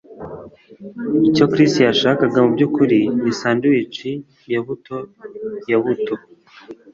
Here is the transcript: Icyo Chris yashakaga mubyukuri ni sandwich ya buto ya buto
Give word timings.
Icyo 1.29 1.45
Chris 1.51 1.73
yashakaga 1.89 2.37
mubyukuri 2.43 2.99
ni 3.21 3.33
sandwich 3.39 3.99
ya 4.51 4.59
buto 4.65 4.97
ya 5.69 5.77
buto 5.83 6.15